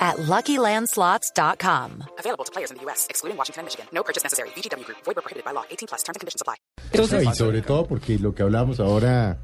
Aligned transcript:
at 0.00 0.16
LuckyLandSlots.com. 0.16 2.04
Available 2.18 2.44
to 2.44 2.50
players 2.52 2.70
in 2.70 2.78
the 2.78 2.82
U.S., 2.84 3.06
excluding 3.10 3.36
Washington 3.36 3.60
and 3.60 3.66
Michigan. 3.66 3.86
No 3.92 4.02
purchase 4.02 4.24
necessary. 4.24 4.48
VGW 4.56 4.84
Group. 4.84 4.98
Void 5.04 5.16
where 5.16 5.22
prohibited 5.22 5.44
by 5.44 5.52
law. 5.52 5.64
18 5.70 5.86
plus. 5.88 6.02
Terms 6.02 6.16
and 6.16 6.20
conditions 6.20 6.42
apply. 6.42 6.56
No, 6.94 7.30
y 7.30 7.34
sobre 7.36 7.62
todo 7.62 7.86
porque 7.86 8.18
lo 8.18 8.34
que 8.34 8.42
hablamos 8.42 8.80
ahora 8.80 9.38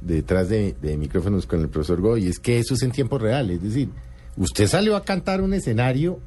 detrás 0.00 0.48
de, 0.48 0.74
de 0.80 0.96
micrófonos 0.96 1.46
con 1.46 1.60
el 1.60 1.68
profesor 1.68 2.00
Goy 2.00 2.26
es 2.26 2.38
que 2.40 2.58
eso 2.58 2.74
es 2.74 2.82
en 2.82 2.90
tiempo 2.92 3.18
real. 3.18 3.50
Es 3.50 3.62
decir, 3.62 3.88
usted 4.36 4.66
salió 4.66 4.96
a 4.96 5.04
cantar 5.04 5.40
un 5.40 5.54
escenario 5.54 6.18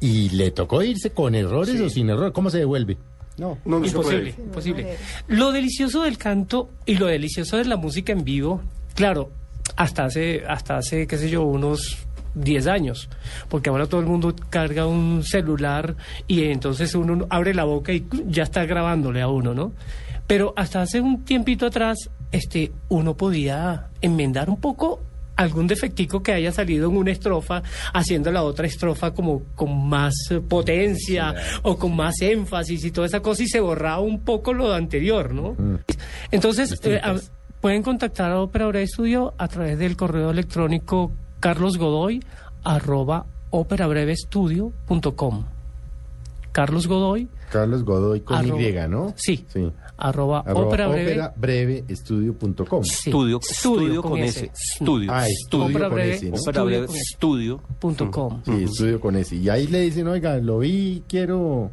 y 0.00 0.30
le 0.30 0.50
tocó 0.50 0.82
irse 0.82 1.10
con 1.10 1.34
errores 1.34 1.80
o 1.80 1.88
sin 1.88 2.10
errores. 2.10 2.32
¿Cómo 2.32 2.50
se 2.50 2.58
devuelve? 2.58 2.98
No, 3.38 3.56
No, 3.64 3.78
no 3.78 3.84
se 3.84 3.90
Imposible, 3.92 4.32
puede. 4.32 4.46
imposible. 4.48 4.96
Lo 5.28 5.52
delicioso 5.52 6.02
del 6.02 6.18
canto 6.18 6.70
y 6.84 6.96
lo 6.96 7.06
delicioso 7.06 7.56
de 7.56 7.64
la 7.66 7.76
música 7.76 8.12
en 8.12 8.24
vivo, 8.24 8.60
claro, 8.94 9.30
hasta 9.76 10.04
hace, 10.04 10.42
hasta 10.46 10.76
hace, 10.76 11.06
qué 11.06 11.16
sé 11.16 11.30
yo, 11.30 11.42
unos 11.44 11.98
10 12.34 12.66
años, 12.66 13.08
porque 13.48 13.70
ahora 13.70 13.86
todo 13.86 14.00
el 14.00 14.06
mundo 14.06 14.34
carga 14.50 14.86
un 14.86 15.22
celular 15.24 15.96
y 16.26 16.44
entonces 16.44 16.94
uno 16.94 17.26
abre 17.30 17.54
la 17.54 17.64
boca 17.64 17.92
y 17.92 18.06
ya 18.26 18.42
está 18.44 18.64
grabándole 18.66 19.20
a 19.22 19.28
uno, 19.28 19.54
¿no? 19.54 19.72
Pero 20.26 20.52
hasta 20.56 20.82
hace 20.82 21.00
un 21.00 21.24
tiempito 21.24 21.66
atrás, 21.66 22.10
este, 22.30 22.70
uno 22.88 23.16
podía 23.16 23.88
enmendar 24.00 24.48
un 24.48 24.58
poco 24.60 25.00
algún 25.36 25.66
defectico 25.66 26.22
que 26.22 26.32
haya 26.34 26.52
salido 26.52 26.90
en 26.90 26.96
una 26.98 27.10
estrofa, 27.12 27.62
haciendo 27.94 28.30
la 28.30 28.42
otra 28.42 28.66
estrofa 28.66 29.12
como 29.12 29.42
con 29.54 29.88
más 29.88 30.12
potencia 30.48 31.34
o 31.62 31.78
con 31.78 31.96
más 31.96 32.20
énfasis 32.20 32.84
y 32.84 32.90
toda 32.90 33.06
esa 33.06 33.20
cosa 33.20 33.42
y 33.42 33.48
se 33.48 33.58
borraba 33.58 34.00
un 34.00 34.20
poco 34.20 34.52
lo 34.52 34.72
anterior, 34.74 35.32
¿no? 35.32 35.56
Entonces, 36.30 36.78
eh, 36.84 37.00
a- 37.02 37.16
pueden 37.60 37.82
contactar 37.82 38.30
a 38.32 38.40
Ópera 38.40 38.66
Breve 38.68 38.84
Estudio 38.84 39.34
a 39.38 39.48
través 39.48 39.78
del 39.78 39.96
correo 39.96 40.30
electrónico 40.30 41.10
carlosgodoy 41.40 42.22
arroba 42.64 43.26
operabrevestudio.com 43.50 45.44
Carlos 46.52 46.86
Godoy 46.86 47.28
Carlos 47.50 47.84
Godoy 47.84 48.20
con 48.20 48.36
Arroba- 48.36 48.56
Y, 48.56 48.86
¿no? 48.88 49.12
Sí. 49.16 49.44
Sí. 49.48 49.70
arroba, 49.96 50.40
Arroba 50.40 50.66
breve 51.36 51.84
sí, 52.84 53.10
Estudio, 53.10 53.40
estudio 53.48 54.02
con 54.02 54.18
S. 54.20 54.50
Estudio. 54.72 55.12
Ah, 55.12 55.26
estudio 55.28 55.64
Ópera 55.66 55.88
con 55.88 55.94
breve, 55.96 56.10
¿no? 56.30 56.36
Con 56.84 56.94
S. 56.94 57.02
com. 58.10 58.42
Sí, 58.44 58.62
estudio 58.64 59.00
con 59.00 59.16
ese. 59.16 59.36
Y 59.36 59.48
ahí 59.48 59.66
le 59.66 59.80
dicen, 59.80 60.06
oiga, 60.08 60.38
lo 60.38 60.58
vi, 60.60 61.02
quiero... 61.08 61.70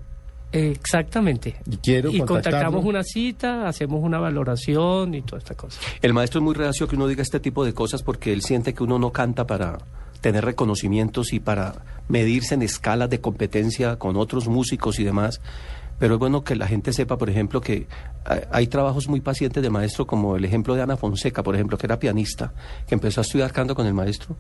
Exactamente. 0.52 1.58
Y 1.66 1.78
quiero 1.78 2.10
y 2.10 2.20
contactamos 2.22 2.86
una 2.86 3.04
cita, 3.04 3.68
hacemos 3.68 4.02
una 4.02 4.20
valoración 4.20 5.14
y 5.14 5.22
toda 5.22 5.40
esta 5.40 5.56
cosa. 5.56 5.80
El 6.02 6.14
maestro 6.14 6.40
es 6.40 6.44
muy 6.44 6.56
reacio 6.56 6.88
que 6.88 6.96
uno 6.96 7.08
diga 7.08 7.22
este 7.22 7.40
tipo 7.40 7.66
de 7.66 7.74
cosas 7.74 8.04
porque 8.04 8.32
él 8.32 8.42
siente 8.42 8.74
que 8.74 8.84
uno 8.84 8.98
no 8.98 9.12
canta 9.12 9.46
para 9.46 9.78
tener 10.22 10.46
reconocimientos 10.46 11.34
y 11.34 11.40
para 11.40 11.74
medirse 12.08 12.56
en 12.56 12.62
escalas 12.62 13.10
de 13.10 13.22
competencia 13.22 13.98
con 13.98 14.18
otros 14.18 14.48
músicos 14.48 15.00
y 15.00 15.04
demás. 15.04 15.42
Pero 16.00 16.16
es 16.16 16.20
bueno 16.20 16.44
que 16.44 16.56
la 16.56 16.68
gente 16.68 16.94
sepa, 16.94 17.18
por 17.18 17.30
ejemplo, 17.30 17.60
que 17.60 17.88
hay 18.52 18.68
trabajos 18.68 19.08
muy 19.08 19.20
pacientes 19.20 19.64
de 19.64 19.70
maestro, 19.70 20.06
como 20.06 20.36
el 20.36 20.46
ejemplo 20.46 20.76
de 20.76 20.84
Ana 20.84 20.96
Fonseca, 20.96 21.42
por 21.42 21.56
ejemplo, 21.56 21.78
que 21.78 21.88
era 21.88 21.98
pianista, 21.98 22.54
que 22.88 22.94
empezó 22.94 23.22
a 23.22 23.24
estudiar 23.24 23.52
canto 23.52 23.74
con 23.74 23.88
el 23.88 23.96
maestro. 23.96 24.38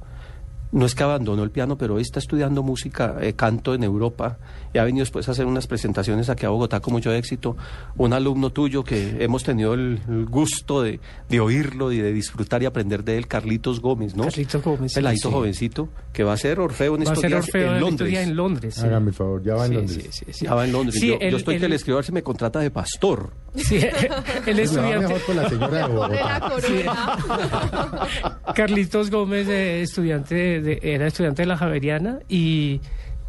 No 0.71 0.85
es 0.85 0.95
que 0.95 1.03
abandonó 1.03 1.43
el 1.43 1.51
piano, 1.51 1.77
pero 1.77 1.95
hoy 1.95 2.01
está 2.01 2.19
estudiando 2.19 2.61
música, 2.61 3.15
eh, 3.21 3.33
canto 3.33 3.73
en 3.73 3.83
Europa, 3.83 4.37
y 4.73 4.77
ha 4.79 4.83
venido 4.83 5.01
después 5.03 5.27
a 5.29 5.31
hacer 5.31 5.45
unas 5.45 5.65
presentaciones 5.65 6.29
aquí 6.29 6.45
a 6.45 6.49
Bogotá 6.49 6.81
con 6.81 6.93
mucho 6.93 7.11
éxito. 7.13 7.55
Un 7.95 8.11
alumno 8.11 8.49
tuyo 8.51 8.83
que 8.83 9.23
hemos 9.23 9.43
tenido 9.43 9.73
el, 9.73 10.01
el 10.09 10.25
gusto 10.25 10.81
de, 10.81 10.99
de 11.29 11.39
oírlo 11.39 11.93
y 11.93 11.99
de 11.99 12.11
disfrutar 12.11 12.61
y 12.63 12.65
aprender 12.65 13.05
de 13.05 13.17
él, 13.17 13.27
Carlitos 13.27 13.79
Gómez, 13.79 14.13
¿no? 14.15 14.25
Carlitos 14.25 14.61
Gómez, 14.61 14.93
Peladito 14.93 15.29
sí. 15.29 15.33
jovencito, 15.33 15.89
que 16.11 16.23
va 16.25 16.33
a 16.33 16.37
ser 16.37 16.59
Orfeo 16.59 16.95
en 16.95 16.99
Va 16.99 17.03
a 17.03 17.13
estos 17.13 17.21
ser 17.21 17.29
días 17.31 17.45
Orfeo 17.45 17.73
en 17.75 17.79
Londres. 17.79 18.13
en 18.19 18.35
Londres. 18.35 18.75
sí. 18.75 18.81
Hágame 18.85 19.07
el 19.09 19.13
favor, 19.15 19.41
ya 19.43 19.55
va 19.55 19.65
en 19.65 19.71
Sí, 19.71 19.75
Londres. 19.77 20.03
sí, 20.11 20.25
sí, 20.25 20.33
sí. 20.33 20.45
Ya 20.45 20.53
va 20.53 20.65
en 20.65 20.71
Londres. 20.73 20.99
Sí, 20.99 21.07
yo, 21.07 21.37
estoy 21.37 21.55
él- 21.55 21.61
que 21.61 21.69
le 21.69 21.75
escribo 21.75 21.95
a 21.95 21.99
ver 21.99 22.05
si 22.05 22.11
me 22.11 22.23
contrata 22.23 22.59
de 22.59 22.71
pastor. 22.71 23.31
Sí, 23.57 23.75
el 23.77 23.91
Pues 24.45 24.59
estudiante. 24.59 25.07
mejor 25.07 25.21
con 25.25 25.35
la 25.35 25.49
señora 25.49 25.77
de 25.77 25.83
Bogotá. 25.93 26.49
Carlitos 28.55 29.09
Gómez, 29.11 29.47
eh, 29.47 29.81
estudiante 29.81 30.35
de- 30.35 30.61
de- 30.61 30.79
era 30.83 31.07
estudiante 31.07 31.41
de 31.43 31.47
la 31.47 31.57
Javeriana 31.57 32.19
y 32.29 32.81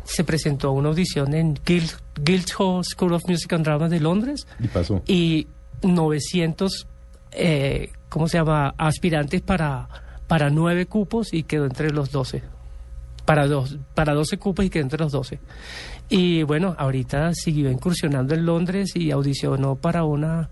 se 0.04 0.24
presentó 0.24 0.68
a 0.68 0.72
una 0.72 0.88
audición 0.88 1.34
en 1.34 1.58
Guild, 1.66 1.90
Guildhall 2.22 2.84
School 2.84 3.12
of 3.12 3.26
Music 3.28 3.52
and 3.52 3.64
Drama 3.64 3.88
de 3.88 4.00
Londres 4.00 4.46
Y 4.58 4.68
pasó. 4.68 5.02
y 5.06 5.46
900, 5.82 6.86
eh, 7.32 7.90
¿cómo 8.08 8.28
se 8.28 8.38
llama?, 8.38 8.74
aspirantes 8.78 9.42
para, 9.42 9.88
para 10.26 10.50
nueve 10.50 10.86
cupos 10.86 11.32
y 11.32 11.42
quedó 11.42 11.66
entre 11.66 11.90
los 11.90 12.10
12. 12.10 12.42
Para, 13.28 13.46
dos, 13.46 13.76
para 13.94 14.14
12 14.14 14.38
cupos 14.38 14.64
y 14.64 14.70
quedó 14.70 14.84
entre 14.84 15.00
los 15.00 15.12
12. 15.12 15.38
Y 16.08 16.44
bueno, 16.44 16.74
ahorita 16.78 17.34
siguió 17.34 17.70
incursionando 17.70 18.34
en 18.34 18.46
Londres 18.46 18.96
y 18.96 19.10
audicionó 19.10 19.76
para 19.76 20.04
una 20.04 20.48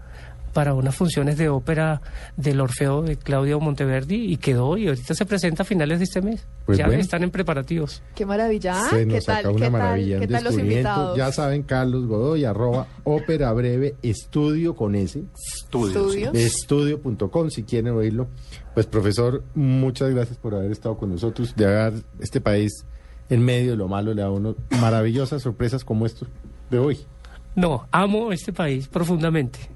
para 0.57 0.73
unas 0.73 0.95
funciones 0.97 1.37
de 1.37 1.51
ópera 1.51 2.01
del 2.39 2.63
Orfeo 2.63 3.03
de 3.03 3.19
Claudio 3.19 3.61
Monteverdi 3.61 4.33
y 4.33 4.39
quedó 4.39 4.79
y 4.79 4.89
ahorita 4.89 5.15
se 5.15 5.27
presenta 5.27 5.65
a 5.65 5.67
finales 5.67 5.99
de 5.99 6.05
este 6.05 6.23
mes. 6.23 6.47
Pues 6.65 6.79
ya 6.79 6.87
bueno. 6.87 7.03
están 7.03 7.23
en 7.23 7.31
preparativos. 7.31 8.03
Qué 8.15 8.25
maravilla. 8.25 8.73
¿ah? 8.75 8.89
Se 8.89 9.01
¿Qué 9.01 9.05
nos 9.05 9.25
tal? 9.27 9.37
saca 9.37 9.51
una 9.51 9.67
¿Qué 9.67 9.71
maravilla, 9.71 10.17
tal? 10.17 10.27
¿Qué 10.27 10.33
tal 10.33 10.45
los 10.45 10.55
descubrimiento. 10.55 10.89
invitados? 10.89 11.19
Ya 11.19 11.31
saben, 11.31 11.63
Carlos 11.63 12.07
Godoy, 12.07 12.47
arroba 12.47 12.87
ópera 13.05 13.53
breve 13.53 13.97
estudio 14.01 14.75
con 14.75 14.95
ese. 14.95 15.25
Estudios. 15.63 16.35
Estudio.com 16.35 17.51
si 17.51 17.63
quieren 17.63 17.93
oírlo. 17.93 18.29
Pues 18.73 18.87
profesor, 18.87 19.45
muchas 19.55 20.09
gracias 20.15 20.39
por 20.39 20.55
haber 20.55 20.73
estado 20.73 20.97
con 20.97 21.11
nosotros, 21.11 21.55
de 21.55 21.67
haber 21.67 22.03
este 22.19 22.41
país 22.41 22.87
en 23.29 23.45
medio 23.45 23.73
de 23.73 23.77
lo 23.77 23.89
malo 23.89 24.15
le 24.15 24.23
da 24.23 24.29
a 24.29 24.31
uno 24.31 24.57
maravillosas 24.81 25.43
sorpresas 25.43 25.85
como 25.85 26.07
esto 26.07 26.27
de 26.71 26.79
hoy. 26.79 26.99
No, 27.55 27.87
amo 27.91 28.33
este 28.33 28.55
país 28.55 28.89
profundamente. 28.89 29.76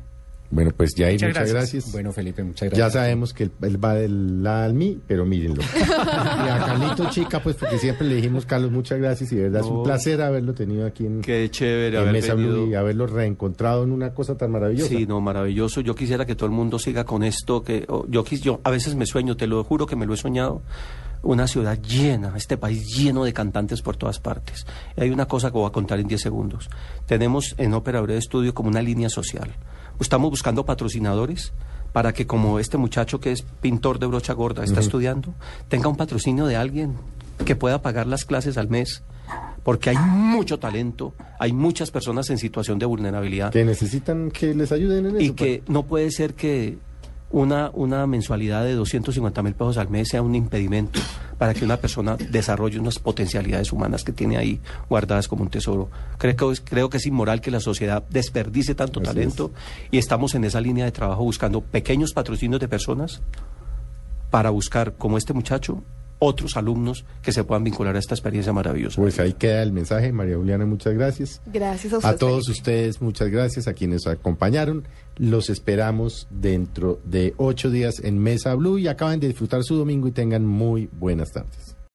Bueno, 0.52 0.72
pues 0.76 0.94
ya 0.96 1.06
Muchas 1.06 1.28
muchas, 1.28 1.34
gracias. 1.34 1.52
gracias. 1.54 1.92
Bueno, 1.92 2.12
Felipe, 2.12 2.42
muchas 2.42 2.70
Ya 2.72 2.76
gracias. 2.76 2.92
sabemos 2.94 3.32
que 3.32 3.44
él, 3.44 3.52
él 3.62 3.84
va 3.84 3.94
del 3.94 4.42
la 4.42 4.64
al 4.64 4.74
mí, 4.74 4.98
pero 5.06 5.24
mírenlo. 5.24 5.62
y 5.76 6.48
a 6.48 6.58
Carlito 6.66 7.08
Chica, 7.10 7.40
pues 7.40 7.54
porque 7.54 7.78
siempre 7.78 8.08
le 8.08 8.16
dijimos, 8.16 8.46
Carlos, 8.46 8.72
muchas 8.72 8.98
gracias 8.98 9.30
y 9.30 9.36
de 9.36 9.42
verdad 9.44 9.60
es 9.62 9.68
un 9.68 9.84
placer 9.84 10.20
haberlo 10.20 10.52
tenido 10.52 10.86
aquí 10.86 11.06
en, 11.06 11.20
Qué 11.20 11.48
chévere 11.50 11.96
en 11.96 12.02
haber 12.02 12.12
Mesa 12.12 12.34
Blue 12.34 12.68
y 12.68 12.74
haberlo 12.74 13.06
reencontrado 13.06 13.84
en 13.84 13.92
una 13.92 14.12
cosa 14.12 14.36
tan 14.36 14.50
maravillosa. 14.50 14.88
Sí, 14.88 15.06
no, 15.06 15.20
maravilloso. 15.20 15.80
Yo 15.82 15.94
quisiera 15.94 16.26
que 16.26 16.34
todo 16.34 16.46
el 16.46 16.52
mundo 16.52 16.80
siga 16.80 17.04
con 17.04 17.22
esto. 17.22 17.62
que 17.62 17.84
oh, 17.88 18.04
yo, 18.08 18.24
quis- 18.24 18.40
yo 18.42 18.60
a 18.64 18.70
veces 18.70 18.96
me 18.96 19.06
sueño, 19.06 19.36
te 19.36 19.46
lo 19.46 19.62
juro 19.62 19.86
que 19.86 19.94
me 19.94 20.04
lo 20.04 20.14
he 20.14 20.16
soñado. 20.16 20.62
Una 21.22 21.46
ciudad 21.46 21.78
llena, 21.82 22.32
este 22.36 22.56
país 22.56 22.86
lleno 22.96 23.24
de 23.24 23.32
cantantes 23.32 23.82
por 23.82 23.96
todas 23.96 24.20
partes. 24.20 24.66
Hay 24.96 25.10
una 25.10 25.26
cosa 25.26 25.50
que 25.50 25.58
voy 25.58 25.68
a 25.68 25.72
contar 25.72 26.00
en 26.00 26.08
10 26.08 26.20
segundos. 26.20 26.70
Tenemos 27.06 27.54
en 27.58 27.74
Ópera 27.74 28.00
Breve 28.00 28.18
Estudio 28.18 28.54
como 28.54 28.70
una 28.70 28.80
línea 28.80 29.10
social. 29.10 29.54
Estamos 30.00 30.30
buscando 30.30 30.64
patrocinadores 30.64 31.52
para 31.92 32.12
que 32.14 32.26
como 32.26 32.58
este 32.58 32.78
muchacho 32.78 33.20
que 33.20 33.32
es 33.32 33.42
pintor 33.42 33.98
de 33.98 34.06
brocha 34.06 34.32
gorda, 34.32 34.64
está 34.64 34.80
estudiando, 34.80 35.34
tenga 35.68 35.88
un 35.88 35.96
patrocinio 35.96 36.46
de 36.46 36.56
alguien 36.56 36.94
que 37.44 37.56
pueda 37.56 37.82
pagar 37.82 38.06
las 38.06 38.24
clases 38.24 38.56
al 38.56 38.68
mes. 38.68 39.02
Porque 39.62 39.90
hay 39.90 39.98
mucho 39.98 40.58
talento, 40.58 41.14
hay 41.38 41.52
muchas 41.52 41.90
personas 41.90 42.30
en 42.30 42.38
situación 42.38 42.78
de 42.78 42.86
vulnerabilidad 42.86 43.52
Que 43.52 43.64
necesitan 43.64 44.30
que 44.30 44.54
les 44.54 44.72
ayuden 44.72 45.06
en 45.06 45.16
eso. 45.16 45.20
y 45.20 45.32
que 45.32 45.62
no 45.68 45.84
puede 45.84 46.10
ser 46.10 46.32
que 46.34 46.78
una, 47.30 47.70
una 47.74 48.06
mensualidad 48.06 48.64
de 48.64 48.74
250 48.74 49.42
mil 49.42 49.54
pesos 49.54 49.78
al 49.78 49.88
mes 49.88 50.08
sea 50.08 50.20
un 50.22 50.34
impedimento 50.34 50.98
para 51.38 51.54
que 51.54 51.64
una 51.64 51.76
persona 51.76 52.16
desarrolle 52.16 52.78
unas 52.80 52.98
potencialidades 52.98 53.72
humanas 53.72 54.02
que 54.04 54.12
tiene 54.12 54.36
ahí 54.36 54.60
guardadas 54.88 55.28
como 55.28 55.42
un 55.44 55.48
tesoro. 55.50 55.88
Creo 56.18 56.34
que, 56.36 56.50
es- 56.52 56.60
creo 56.60 56.90
que 56.90 56.96
es 56.98 57.06
inmoral 57.06 57.40
que 57.40 57.50
la 57.50 57.60
sociedad 57.60 58.02
desperdice 58.10 58.74
tanto 58.74 59.00
Así 59.00 59.06
talento 59.08 59.52
y 59.90 59.98
estamos 59.98 60.34
en 60.34 60.44
esa 60.44 60.60
línea 60.60 60.84
de 60.84 60.92
trabajo 60.92 61.22
buscando 61.22 61.60
pequeños 61.60 62.12
patrocinios 62.12 62.60
de 62.60 62.68
personas 62.68 63.22
para 64.30 64.50
buscar, 64.50 64.94
como 64.94 65.16
este 65.16 65.32
muchacho, 65.32 65.82
otros 66.20 66.56
alumnos 66.56 67.04
que 67.22 67.32
se 67.32 67.42
puedan 67.42 67.64
vincular 67.64 67.96
a 67.96 67.98
esta 67.98 68.14
experiencia 68.14 68.52
maravillosa. 68.52 69.00
Pues 69.00 69.18
ahí 69.18 69.32
queda 69.32 69.62
el 69.62 69.72
mensaje, 69.72 70.12
María 70.12 70.36
Juliana, 70.36 70.66
muchas 70.66 70.94
gracias. 70.94 71.42
Gracias 71.46 71.92
a 71.92 71.96
usted. 71.98 72.08
A 72.08 72.16
todos 72.16 72.48
ustedes, 72.48 73.02
muchas 73.02 73.28
gracias. 73.30 73.66
A 73.66 73.72
quienes 73.72 74.06
acompañaron, 74.06 74.86
los 75.16 75.50
esperamos 75.50 76.28
dentro 76.30 77.00
de 77.04 77.34
ocho 77.36 77.70
días 77.70 78.00
en 78.04 78.18
Mesa 78.18 78.54
Blue 78.54 78.78
y 78.78 78.86
acaben 78.86 79.18
de 79.18 79.28
disfrutar 79.28 79.64
su 79.64 79.76
domingo 79.76 80.06
y 80.06 80.12
tengan 80.12 80.46
muy 80.46 80.88
buenas 80.92 81.32
tardes. 81.32 81.79